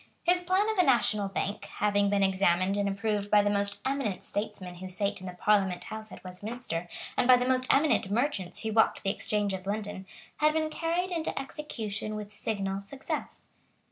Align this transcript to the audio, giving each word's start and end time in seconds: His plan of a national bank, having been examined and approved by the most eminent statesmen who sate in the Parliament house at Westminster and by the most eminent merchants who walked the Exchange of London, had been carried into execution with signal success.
His 0.23 0.41
plan 0.41 0.67
of 0.67 0.79
a 0.79 0.83
national 0.83 1.27
bank, 1.29 1.65
having 1.77 2.09
been 2.09 2.23
examined 2.23 2.75
and 2.75 2.89
approved 2.89 3.29
by 3.29 3.43
the 3.43 3.51
most 3.51 3.77
eminent 3.85 4.23
statesmen 4.23 4.77
who 4.77 4.89
sate 4.89 5.21
in 5.21 5.27
the 5.27 5.33
Parliament 5.33 5.83
house 5.83 6.11
at 6.11 6.23
Westminster 6.23 6.89
and 7.15 7.27
by 7.27 7.37
the 7.37 7.47
most 7.47 7.71
eminent 7.71 8.09
merchants 8.09 8.61
who 8.61 8.73
walked 8.73 9.03
the 9.03 9.11
Exchange 9.11 9.53
of 9.53 9.67
London, 9.67 10.07
had 10.37 10.53
been 10.53 10.71
carried 10.71 11.11
into 11.11 11.39
execution 11.39 12.15
with 12.15 12.31
signal 12.31 12.81
success. 12.81 13.43